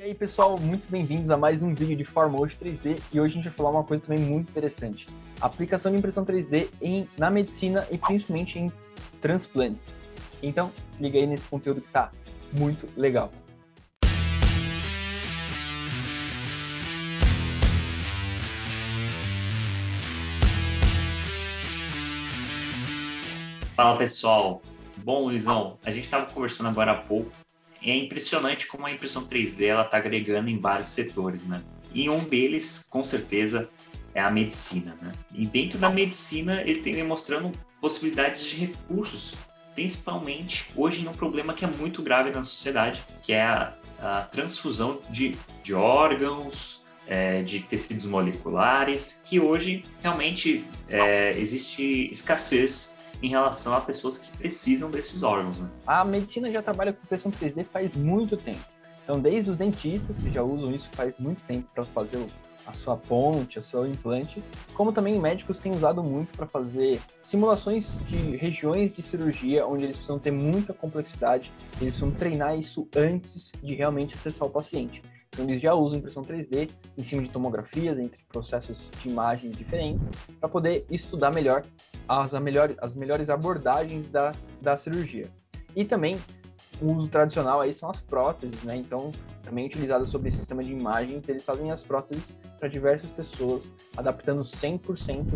[0.00, 3.36] E aí, pessoal, muito bem-vindos a mais um vídeo de Formosh 3D e hoje a
[3.36, 5.06] gente vai falar uma coisa também muito interessante.
[5.38, 8.72] Aplicação de impressão 3D em, na medicina e principalmente em
[9.20, 9.94] transplantes.
[10.42, 12.10] Então, se liga aí nesse conteúdo que tá
[12.50, 13.30] muito legal.
[23.76, 24.62] Fala pessoal,
[24.96, 27.30] bom Luizão, a gente estava conversando agora há pouco
[27.82, 31.62] é impressionante como a impressão 3D ela está agregando em vários setores, né?
[31.92, 33.68] E um deles, com certeza,
[34.14, 35.12] é a medicina, né?
[35.32, 39.34] E dentro da medicina ele tem mostrando possibilidades de recursos,
[39.74, 45.00] principalmente hoje num problema que é muito grave na sociedade, que é a, a transfusão
[45.08, 53.74] de, de órgãos, é, de tecidos moleculares, que hoje realmente é, existe escassez em relação
[53.74, 55.60] a pessoas que precisam desses órgãos.
[55.60, 55.70] Né?
[55.86, 58.60] A medicina já trabalha com impressão 3D faz muito tempo.
[59.04, 62.24] Então, desde os dentistas que já usam isso faz muito tempo para fazer
[62.66, 64.42] a sua ponte, a seu implante,
[64.74, 69.96] como também médicos têm usado muito para fazer simulações de regiões de cirurgia onde eles
[69.96, 75.02] precisam ter muita complexidade, eles precisam treinar isso antes de realmente acessar o paciente.
[75.48, 80.48] Eles já usam impressão 3D em cima de tomografias, entre processos de imagens diferentes, para
[80.48, 81.62] poder estudar melhor
[82.08, 85.28] as, melhor as melhores abordagens da, da cirurgia.
[85.74, 86.18] E também,
[86.80, 88.76] o uso tradicional aí são as próteses, né?
[88.76, 94.42] Então, também utilizadas sobre sistema de imagens, eles fazem as próteses para diversas pessoas, adaptando
[94.42, 95.26] 100%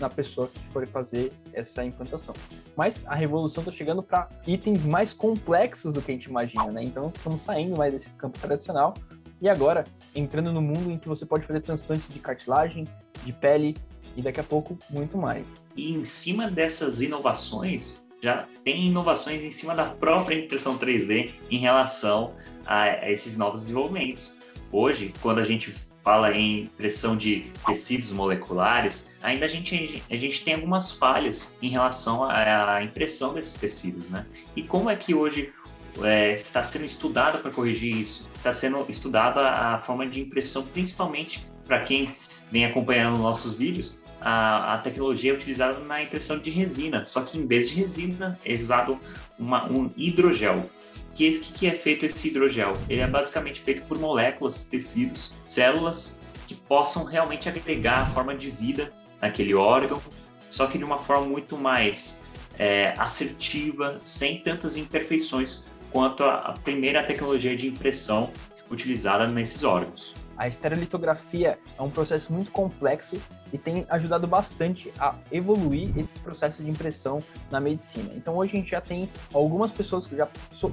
[0.00, 2.34] na pessoa que for fazer essa implantação.
[2.76, 6.82] Mas a revolução está chegando para itens mais complexos do que a gente imagina, né?
[6.82, 8.94] Então estamos saindo mais desse campo tradicional
[9.42, 9.82] e agora,
[10.14, 12.86] entrando no mundo em que você pode fazer transplantes de cartilagem,
[13.24, 13.76] de pele
[14.16, 15.44] e daqui a pouco muito mais.
[15.74, 21.58] E em cima dessas inovações, já tem inovações em cima da própria impressão 3D em
[21.58, 24.38] relação a, esses novos desenvolvimentos.
[24.70, 30.44] Hoje, quando a gente fala em impressão de tecidos moleculares, ainda a gente, a gente
[30.44, 34.24] tem algumas falhas em relação à impressão desses tecidos, né?
[34.54, 35.52] E como é que hoje
[36.02, 41.46] é, está sendo estudado para corrigir isso, está sendo estudada a, forma de impressão, principalmente
[41.66, 42.16] para quem
[42.50, 47.38] vem acompanhando nossos vídeos, a, a, tecnologia é utilizada na impressão de resina, só que
[47.38, 48.98] em vez de resina é usado
[49.38, 50.58] uma, um hidrogel.
[51.10, 52.76] O que, que é feito esse hidrogel?
[52.88, 58.50] Ele é basicamente feito por moléculas, tecidos, células que possam realmente agregar a forma de
[58.50, 60.00] vida naquele órgão,
[60.50, 62.22] só que de uma forma muito mais
[62.58, 68.30] é, assertiva, sem tantas imperfeições quanto à primeira tecnologia de impressão
[68.70, 70.14] utilizada nesses órgãos.
[70.36, 73.16] A estereolitografia é um processo muito complexo
[73.52, 77.20] e tem ajudado bastante a evoluir esses processos de impressão
[77.50, 78.12] na medicina.
[78.16, 80.26] Então hoje a gente já tem algumas pessoas que já,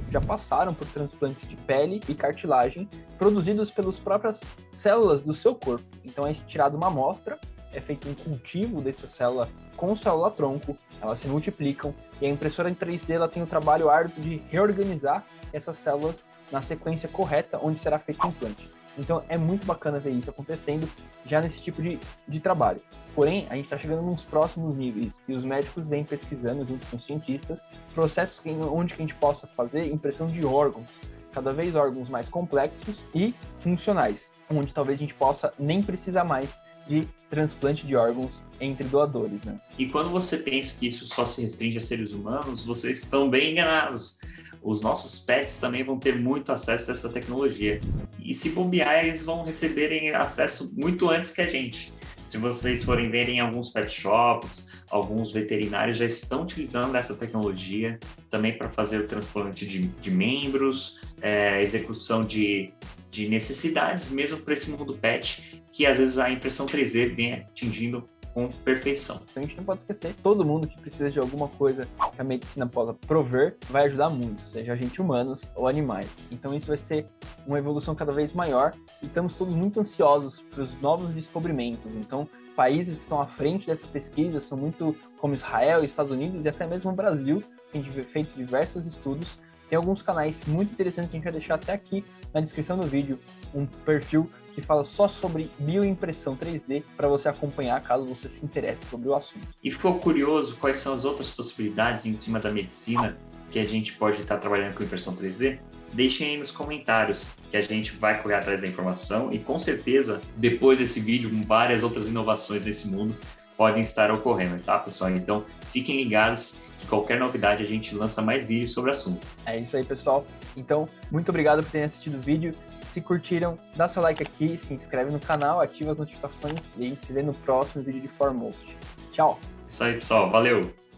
[0.10, 4.42] já passaram por transplantes de pele e cartilagem produzidos pelas próprias
[4.72, 5.86] células do seu corpo.
[6.06, 7.38] Então é tirada uma amostra
[7.74, 12.76] é feito um cultivo dessa célula com célula-tronco, elas se multiplicam e a impressora em
[12.76, 17.98] 3D ela tem o trabalho árduo de reorganizar essas células na sequência correta onde será
[17.98, 18.70] feito o implante.
[18.98, 20.90] Então é muito bacana ver isso acontecendo
[21.26, 21.98] já nesse tipo de,
[22.28, 22.82] de trabalho.
[23.16, 26.98] Porém, a gente está chegando nos próximos níveis e os médicos vêm pesquisando junto com
[26.98, 30.90] os cientistas processos onde que a gente possa fazer impressão de órgãos,
[31.32, 36.60] cada vez órgãos mais complexos e funcionais, onde talvez a gente possa nem precisar mais
[36.90, 39.58] de transplante de órgãos entre doadores, né?
[39.78, 43.52] E quando você pensa que isso só se restringe a seres humanos, vocês estão bem
[43.52, 44.20] enganados.
[44.62, 47.80] Os nossos pets também vão ter muito acesso a essa tecnologia.
[48.22, 51.94] E se bobear, eles vão receberem acesso muito antes que a gente.
[52.30, 58.00] Se vocês forem ver em alguns pet shops, alguns veterinários já estão utilizando essa tecnologia
[58.30, 62.72] também para fazer o transplante de, de membros, é, execução de,
[63.10, 68.08] de necessidades mesmo para esse mundo pet, que às vezes a impressão 3D vem atingindo
[68.48, 69.20] com perfeição.
[69.36, 72.68] A gente não pode esquecer, todo mundo que precisa de alguma coisa que a medicina
[72.68, 76.08] possa prover vai ajudar muito, seja a gente humanos ou animais.
[76.32, 77.06] Então isso vai ser
[77.46, 81.94] uma evolução cada vez maior e estamos todos muito ansiosos para os novos descobrimentos.
[81.96, 86.50] Então países que estão à frente dessa pesquisa são muito como Israel, Estados Unidos e
[86.50, 87.42] até mesmo o Brasil,
[87.72, 89.40] tem feito diversos estudos
[89.70, 93.20] tem alguns canais muito interessantes, a gente vai deixar até aqui na descrição do vídeo
[93.54, 98.86] um perfil que fala só sobre bioimpressão 3D para você acompanhar caso você se interesse
[98.88, 99.48] sobre o assunto.
[99.64, 103.16] E ficou curioso quais são as outras possibilidades em cima da medicina
[103.52, 105.60] que a gente pode estar trabalhando com impressão 3D?
[105.94, 110.22] Deixem aí nos comentários que a gente vai correr atrás da informação e com certeza
[110.36, 113.16] depois desse vídeo várias outras inovações desse mundo
[113.60, 115.12] podem estar ocorrendo, tá pessoal?
[115.12, 119.28] Então fiquem ligados que qualquer novidade a gente lança mais vídeos sobre o assunto.
[119.46, 120.26] É isso aí, pessoal.
[120.56, 122.56] Então, muito obrigado por terem assistido o vídeo.
[122.84, 126.88] se curtiram, dá seu like aqui, se inscreve no canal, ativa as notificações e a
[126.88, 128.78] gente se vê no próximo vídeo de Foremost.
[129.12, 129.38] Tchau!
[129.68, 130.32] Isso aí, pessoal.
[130.32, 130.89] Valeu!